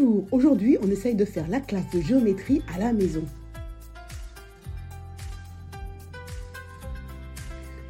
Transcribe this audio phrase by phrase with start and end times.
[0.00, 3.22] Bonjour, aujourd'hui on essaye de faire la classe de géométrie à la maison.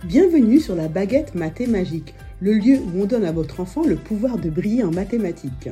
[0.05, 4.39] Bienvenue sur la baguette mathémagique, le lieu où on donne à votre enfant le pouvoir
[4.39, 5.68] de briller en mathématiques.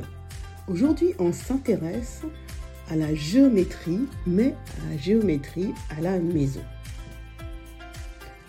[0.67, 2.21] Aujourd'hui on s'intéresse
[2.89, 6.61] à la géométrie, mais à la géométrie à la maison.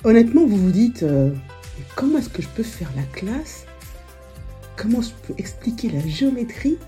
[0.05, 1.33] Honnêtement, vous vous dites, euh,
[1.97, 3.66] comment est-ce que je peux faire la classe?
[4.77, 6.79] Comment je peux expliquer la géométrie?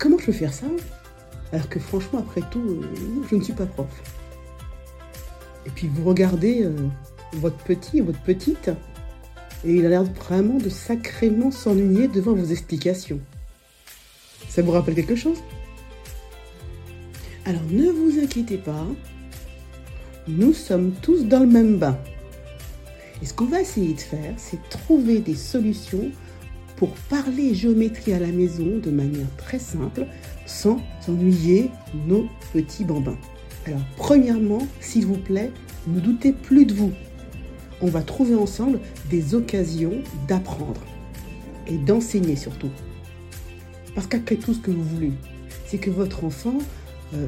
[0.00, 0.64] Comment je peux faire ça
[1.52, 3.86] Alors que franchement, après tout, euh, je ne suis pas prof.
[5.66, 6.74] Et puis vous regardez euh,
[7.34, 8.70] votre petit, votre petite,
[9.62, 13.20] et il a l'air vraiment de sacrément s'ennuyer devant vos explications.
[14.48, 15.36] Ça vous rappelle quelque chose?
[17.44, 18.86] Alors ne vous inquiétez pas,
[20.28, 21.98] nous sommes tous dans le même bain.
[23.20, 26.10] Et ce qu'on va essayer de faire, c'est trouver des solutions
[26.80, 30.06] pour parler géométrie à la maison de manière très simple
[30.46, 31.70] sans ennuyer
[32.06, 33.18] nos petits bambins.
[33.66, 35.52] Alors premièrement, s'il vous plaît,
[35.88, 36.92] ne doutez plus de vous.
[37.82, 39.92] On va trouver ensemble des occasions
[40.26, 40.80] d'apprendre
[41.66, 42.70] et d'enseigner surtout.
[43.94, 45.12] Parce qu'après tout ce que vous voulez,
[45.66, 46.56] c'est que votre enfant
[47.12, 47.26] euh,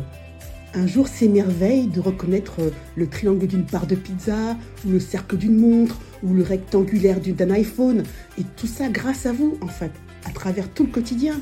[0.73, 5.37] un jour s'émerveille de reconnaître euh, le triangle d'une part de pizza, ou le cercle
[5.37, 8.03] d'une montre, ou le rectangulaire d'un iPhone,
[8.39, 9.93] et tout ça grâce à vous, en fait,
[10.25, 11.41] à travers tout le quotidien.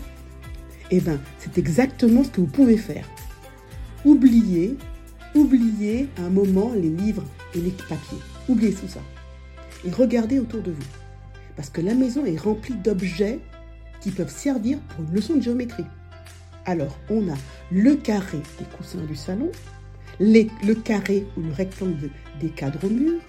[0.91, 3.07] Eh bien, c'est exactement ce que vous pouvez faire.
[4.05, 4.77] Oubliez,
[5.35, 8.19] oubliez un moment les livres et les papiers.
[8.49, 9.01] Oubliez tout ça.
[9.87, 10.87] Et regardez autour de vous.
[11.57, 13.39] Parce que la maison est remplie d'objets
[14.01, 15.85] qui peuvent servir pour une leçon de géométrie.
[16.65, 17.37] Alors, on a
[17.71, 19.51] le carré des coussins du salon,
[20.19, 23.21] le carré ou le rectangle des cadres au mur,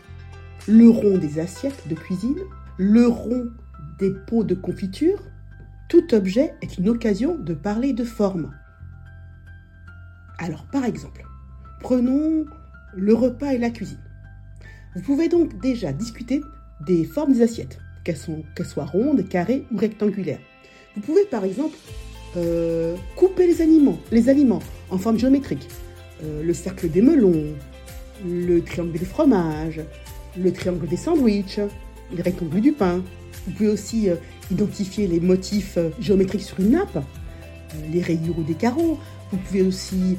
[0.67, 2.39] le rond des assiettes de cuisine,
[2.77, 3.49] le rond
[3.99, 5.19] des pots de confiture.
[5.89, 8.51] Tout objet est une occasion de parler de forme.
[10.37, 11.25] Alors, par exemple,
[11.81, 12.45] prenons
[12.95, 13.99] le repas et la cuisine.
[14.95, 16.41] Vous pouvez donc déjà discuter
[16.85, 20.39] des formes des assiettes, qu'elles soient rondes, carrées ou rectangulaires.
[20.95, 21.77] Vous pouvez par exemple
[22.37, 25.67] euh, couper les aliments, les aliments en forme géométrique.
[26.23, 27.53] Euh, le cercle des melons,
[28.25, 29.81] le triangle des fromages,
[30.37, 31.59] le triangle des sandwichs,
[32.15, 33.03] le rectangle du pain.
[33.45, 34.15] Vous pouvez aussi euh,
[34.51, 37.03] identifier les motifs géométriques sur une nappe,
[37.91, 38.97] les rayures ou des carreaux.
[39.31, 40.17] Vous pouvez aussi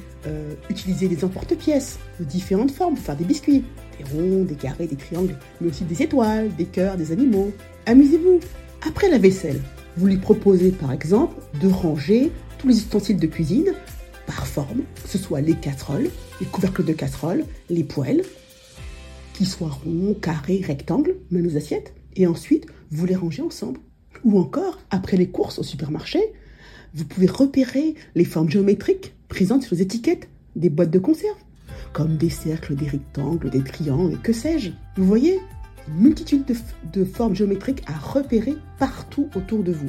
[0.70, 3.64] utiliser des emporte-pièces de différentes formes pour faire des biscuits,
[3.98, 7.52] des ronds, des carrés, des triangles, mais aussi des étoiles, des cœurs, des animaux.
[7.84, 8.40] Amusez-vous.
[8.88, 9.60] Après la vaisselle,
[9.96, 13.74] vous lui proposez par exemple de ranger tous les ustensiles de cuisine
[14.26, 16.08] par forme, que ce soit les casseroles,
[16.40, 18.22] les couvercles de casseroles, les poêles,
[19.34, 23.80] qu'ils soient ronds, carrés, rectangles, même les assiettes, et ensuite vous les rangez ensemble.
[24.24, 26.20] Ou encore, après les courses au supermarché,
[26.94, 31.38] vous pouvez repérer les formes géométriques présentes sur les étiquettes des boîtes de conserve,
[31.92, 34.70] comme des cercles, des rectangles, des triangles, que sais-je.
[34.96, 35.40] Vous voyez?
[35.88, 36.44] Une multitude
[36.92, 39.88] de, formes géométriques à repérer partout autour de vous.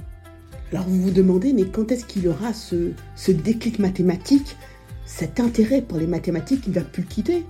[0.72, 2.94] Alors vous vous demandez, mais quand est-ce qu'il aura ce,
[3.30, 4.56] déclic mathématique,
[5.06, 7.46] cet intérêt pour les mathématiques qui ne va plus quitter?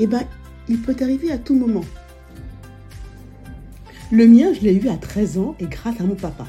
[0.00, 0.22] Eh bien,
[0.68, 1.84] il peut arriver à tout moment.
[4.12, 6.46] Le mien, je l'ai eu à 13 ans et grâce à mon papa.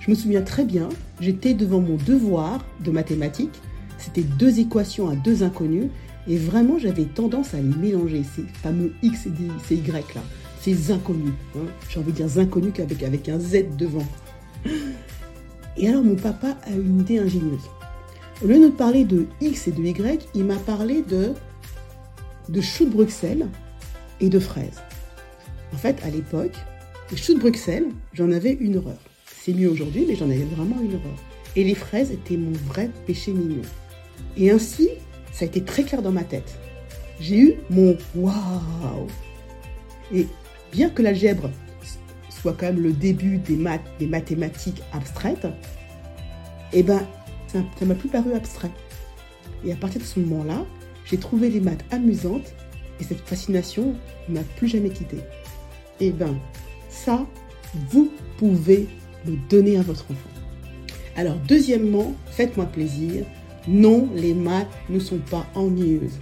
[0.00, 0.88] Je me souviens très bien,
[1.20, 3.60] j'étais devant mon devoir de mathématiques.
[3.98, 5.88] C'était deux équations à deux inconnus
[6.26, 9.30] et vraiment, j'avais tendance à les mélanger, ces fameux X et
[9.66, 10.22] ces Y là,
[10.60, 11.32] ces inconnus.
[11.56, 11.66] Hein.
[11.88, 14.06] J'ai envie de dire inconnus avec, avec un Z devant.
[15.76, 17.68] Et alors, mon papa a une idée ingénieuse.
[18.42, 21.32] Au lieu de parler de X et de Y, il m'a parlé de,
[22.50, 23.46] de choux de Bruxelles
[24.20, 24.82] et de fraises.
[25.72, 26.56] En fait, à l'époque,
[27.10, 28.98] les choux de Bruxelles, j'en avais une horreur.
[29.24, 31.16] C'est mieux aujourd'hui, mais j'en avais vraiment une horreur.
[31.54, 33.62] Et les fraises étaient mon vrai péché mignon.
[34.36, 34.88] Et ainsi,
[35.32, 36.58] ça a été très clair dans ma tête.
[37.20, 39.06] J'ai eu mon waouh.
[40.12, 40.26] Et
[40.72, 41.50] bien que l'algèbre
[42.28, 43.58] soit quand même le début des
[43.98, 45.46] des mathématiques abstraites,
[46.72, 47.06] eh ben,
[47.46, 48.70] ça m'a plus paru abstrait.
[49.64, 50.64] Et à partir de ce moment-là,
[51.04, 52.54] j'ai trouvé les maths amusantes
[53.00, 53.94] et cette fascination
[54.28, 55.18] ne m'a plus jamais quitté.
[56.00, 56.38] Eh ben,
[56.88, 57.26] ça,
[57.90, 58.88] vous pouvez
[59.26, 60.30] le donner à votre enfant.
[61.16, 63.24] Alors, deuxièmement, faites-moi plaisir,
[63.68, 66.18] non, les maths ne sont pas ennuyeuses.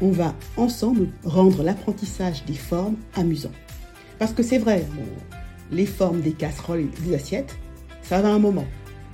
[0.00, 3.52] On va ensemble rendre l'apprentissage des formes amusant.
[4.18, 4.84] Parce que c'est vrai,
[5.70, 7.56] les formes des casseroles et des assiettes,
[8.02, 8.66] ça va un moment.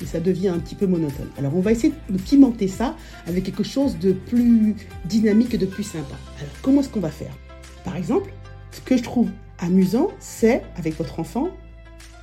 [0.02, 1.28] Et ça devient un petit peu monotone.
[1.38, 2.96] Alors on va essayer de pimenter ça
[3.26, 6.16] avec quelque chose de plus dynamique et de plus sympa.
[6.38, 7.32] Alors comment est-ce qu'on va faire?
[7.84, 8.32] Par exemple,
[8.72, 11.50] ce que je trouve amusant, c'est avec votre enfant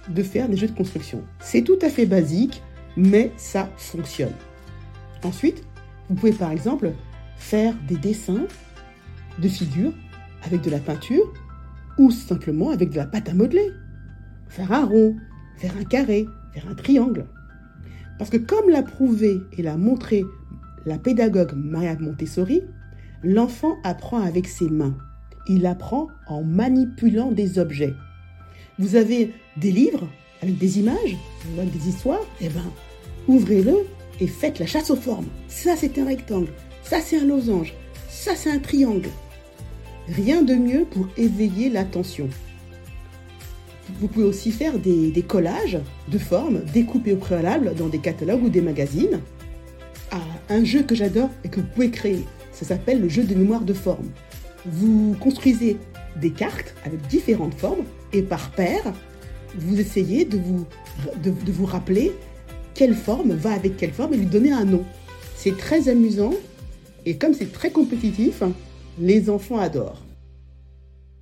[0.09, 1.23] de faire des jeux de construction.
[1.39, 2.61] C'est tout à fait basique,
[2.97, 4.33] mais ça fonctionne.
[5.23, 5.63] Ensuite,
[6.09, 6.91] vous pouvez par exemple
[7.37, 8.45] faire des dessins
[9.37, 9.93] de figures
[10.43, 11.33] avec de la peinture
[11.97, 13.69] ou simplement avec de la pâte à modeler.
[14.49, 15.15] Faire un rond,
[15.57, 17.25] faire un carré, faire un triangle.
[18.19, 20.23] Parce que comme l'a prouvé et l'a montré
[20.85, 22.61] la pédagogue Maria Montessori,
[23.23, 24.95] l'enfant apprend avec ses mains.
[25.47, 27.95] Il apprend en manipulant des objets.
[28.77, 30.07] Vous avez des livres
[30.41, 31.17] avec des images,
[31.57, 32.71] avec des histoires, eh ben,
[33.27, 33.75] ouvrez-le
[34.19, 35.27] et faites la chasse aux formes.
[35.47, 36.51] Ça, c'est un rectangle.
[36.83, 37.73] Ça, c'est un losange.
[38.09, 39.09] Ça, c'est un triangle.
[40.09, 42.29] Rien de mieux pour éveiller l'attention.
[43.99, 48.49] Vous pouvez aussi faire des, collages de formes découpées au préalable dans des catalogues ou
[48.49, 49.19] des magazines.
[50.11, 53.35] Ah, un jeu que j'adore et que vous pouvez créer, ça s'appelle le jeu de
[53.35, 54.09] mémoire de formes.
[54.65, 55.77] Vous construisez
[56.15, 57.83] des cartes avec différentes formes
[58.13, 58.93] et par paire,
[59.55, 60.65] vous essayez de vous,
[61.23, 62.11] de vous rappeler
[62.73, 64.83] quelle forme va avec quelle forme et lui donner un nom.
[65.35, 66.33] C'est très amusant
[67.05, 68.43] et comme c'est très compétitif,
[68.99, 70.05] les enfants adorent.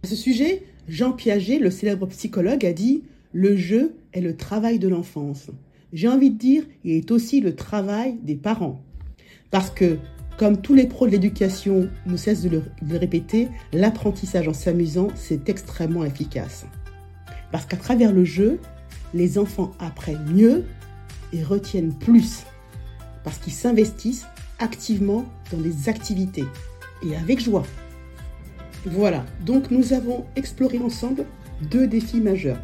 [0.04, 3.04] À ce sujet, Jean Piaget, le célèbre psychologue, a dit
[3.34, 5.48] Le jeu est le travail de l'enfance.
[5.94, 8.82] J'ai envie de dire, il est aussi le travail des parents.
[9.52, 9.98] Parce que,
[10.38, 15.50] comme tous les pros de l'éducation ne cessent de le répéter, l'apprentissage en s'amusant, c'est
[15.50, 16.66] extrêmement efficace.
[17.52, 18.60] Parce qu'à travers le jeu,
[19.14, 20.66] les enfants apprennent mieux
[21.34, 22.46] et retiennent plus
[23.24, 24.26] parce qu'ils s'investissent
[24.60, 26.46] activement dans des activités
[27.04, 27.66] et avec joie.
[28.86, 31.26] Voilà, donc nous avons exploré ensemble
[31.70, 32.60] deux défis majeurs.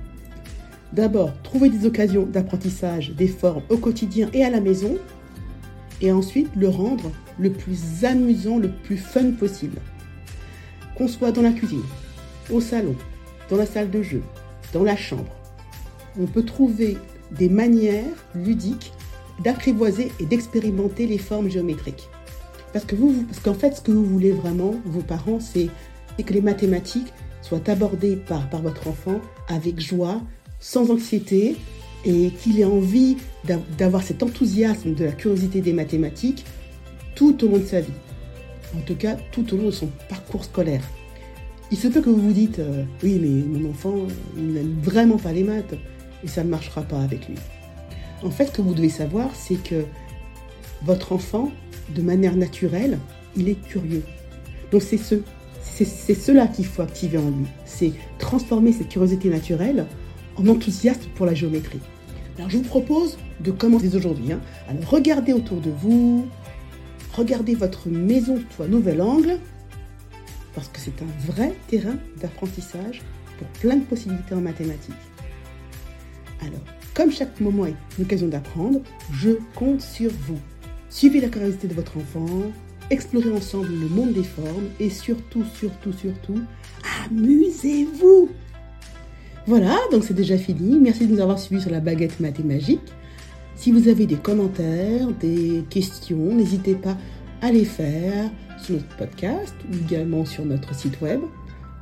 [0.94, 4.98] D'abord, trouver des occasions d'apprentissage des formes au quotidien et à la maison,
[6.02, 9.80] et ensuite le rendre le plus amusant, le plus fun possible.
[10.96, 11.82] Qu'on soit dans la cuisine,
[12.52, 12.96] au salon,
[13.50, 14.22] dans la salle de jeu,
[14.72, 15.36] dans la chambre,
[16.20, 16.98] on peut trouver
[17.32, 18.06] des manières
[18.36, 18.94] ludiques
[19.44, 22.08] d'apprivoiser et d'expérimenter les formes géométriques.
[22.72, 25.70] Parce que vous, parce qu'en fait, ce que vous voulez vraiment, vos parents, c'est
[26.22, 27.12] que les mathématiques
[27.42, 30.22] soient abordées par, par votre enfant avec joie,
[30.60, 31.56] sans anxiété,
[32.06, 33.18] et qu'il ait envie
[33.78, 36.46] d'avoir cet enthousiasme de la curiosité des mathématiques
[37.16, 37.94] tout au long de sa vie.
[38.78, 40.84] En tout cas, tout au long de son parcours scolaire.
[41.72, 43.96] Il se peut que vous vous dites, euh, oui, mais mon enfant,
[44.38, 45.76] il n'aime vraiment pas les maths
[46.24, 47.36] et ça ne marchera pas avec lui.
[48.24, 49.86] En fait, ce que vous devez savoir, c'est que
[50.84, 51.52] votre enfant,
[51.96, 53.00] de manière naturelle,
[53.36, 54.04] il est curieux.
[54.72, 55.16] Donc c'est ce,
[55.64, 57.48] c'est cela qu'il faut activer en lui.
[57.66, 59.86] C'est transformer cette curiosité naturelle
[60.36, 61.80] en enthousiasme pour la géométrie.
[62.38, 64.32] Alors je vous propose de commencer aujourd'hui.
[64.32, 64.42] Hein.
[64.68, 66.28] Alors regardez autour de vous,
[67.16, 69.40] regardez votre maison sous un nouvel angle,
[70.56, 73.02] parce que c'est un vrai terrain d'apprentissage
[73.38, 74.94] pour plein de possibilités en mathématiques.
[76.42, 76.62] Alors,
[76.94, 78.82] comme chaque moment est une occasion d'apprendre,
[79.12, 80.40] je compte sur vous.
[80.90, 82.52] Suivez la curiosité de votre enfant,
[82.90, 86.40] explorez ensemble le monde des formes et surtout, surtout, surtout,
[87.06, 88.30] amusez-vous
[89.48, 90.80] Voilà, donc c'est déjà fini.
[90.80, 92.82] Merci de nous avoir suivis sur la baguette mathématique.
[93.56, 96.98] Si vous avez des commentaires, des questions, n'hésitez pas
[97.42, 101.22] à les faire sur notre podcast ou également sur notre site web.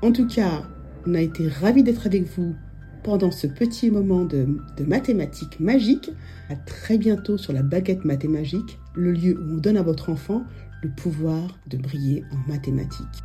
[0.02, 0.64] En tout cas,
[1.08, 2.56] on a été ravis d'être avec vous
[3.04, 4.48] pendant ce petit moment de,
[4.86, 6.12] mathématiques magiques.
[6.50, 10.44] À très bientôt sur la baguette mathématique, le lieu où on donne à votre enfant
[10.82, 13.24] le pouvoir de briller en mathématiques.